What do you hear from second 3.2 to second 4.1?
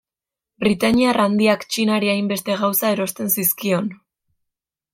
zizkion.